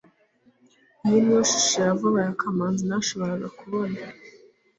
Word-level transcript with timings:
iyi 1.05 1.19
niyo 1.23 1.39
shusho 1.49 1.79
ya 1.87 1.93
vuba 1.99 2.19
ya 2.27 2.33
kamanzi 2.41 2.81
nashoboraga 2.89 3.47
kubona 3.59 3.99